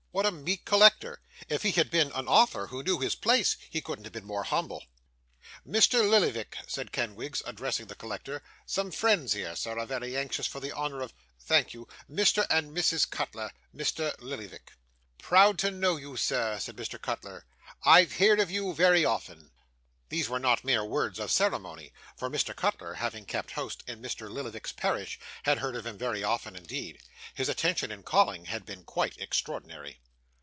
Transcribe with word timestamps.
What 0.13 0.25
a 0.25 0.31
meek 0.31 0.65
collector! 0.65 1.21
If 1.47 1.63
he 1.63 1.71
had 1.71 1.89
been 1.89 2.11
an 2.11 2.27
author, 2.27 2.67
who 2.67 2.83
knew 2.83 2.99
his 2.99 3.15
place, 3.15 3.55
he 3.69 3.79
couldn't 3.79 4.03
have 4.03 4.11
been 4.11 4.25
more 4.25 4.43
humble. 4.43 4.83
'Mr. 5.65 6.07
Lillyvick,' 6.07 6.57
said 6.67 6.91
Kenwigs, 6.91 7.41
addressing 7.45 7.85
the 7.87 7.95
collector, 7.95 8.43
'some 8.65 8.91
friends 8.91 9.31
here, 9.31 9.55
sir, 9.55 9.79
are 9.79 9.85
very 9.85 10.17
anxious 10.17 10.47
for 10.47 10.59
the 10.59 10.73
honour 10.73 10.99
of 10.99 11.13
thank 11.39 11.73
you 11.73 11.87
Mr. 12.09 12.45
and 12.49 12.75
Mrs 12.75 13.09
Cutler, 13.09 13.51
Mr. 13.73 14.13
Lillyvick.' 14.19 14.73
'Proud 15.17 15.57
to 15.59 15.71
know 15.71 15.95
you, 15.95 16.17
sir,' 16.17 16.59
said 16.59 16.75
Mr. 16.75 17.01
Cutler; 17.01 17.45
'I've 17.85 18.11
heerd 18.11 18.41
of 18.41 18.51
you 18.51 18.73
very 18.73 19.05
often.' 19.05 19.49
These 20.09 20.27
were 20.27 20.39
not 20.39 20.65
mere 20.65 20.83
words 20.83 21.19
of 21.19 21.31
ceremony; 21.31 21.93
for, 22.17 22.29
Mr. 22.29 22.53
Cutler, 22.53 22.95
having 22.95 23.23
kept 23.23 23.51
house 23.51 23.77
in 23.87 24.01
Mr. 24.01 24.29
Lillyvick's 24.29 24.73
parish, 24.73 25.17
had 25.43 25.59
heard 25.59 25.77
of 25.77 25.85
him 25.85 25.97
very 25.97 26.21
often 26.21 26.53
indeed. 26.57 26.99
His 27.33 27.47
attention 27.47 27.91
in 27.93 28.03
calling 28.03 28.43
had 28.45 28.65
been 28.65 28.83
quite 28.83 29.17
extraordinary. 29.19 30.01